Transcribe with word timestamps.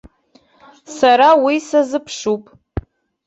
Сара 0.95 1.29
уи 1.43 1.55
сазыԥшуп. 1.67 2.43